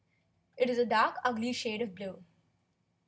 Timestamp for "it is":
0.57-0.79